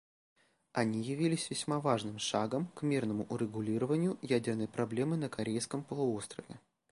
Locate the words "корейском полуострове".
5.29-6.59